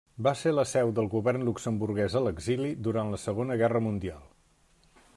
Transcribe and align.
Va 0.27 0.31
ser 0.37 0.53
la 0.53 0.63
seu 0.69 0.93
del 0.99 1.09
Govern 1.11 1.45
luxemburguès 1.49 2.17
a 2.21 2.23
l'exili 2.29 2.73
durant 2.89 3.15
la 3.15 3.23
Segona 3.29 3.63
Guerra 3.65 3.87
Mundial. 3.91 4.29